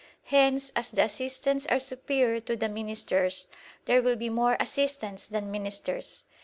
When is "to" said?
2.39-2.55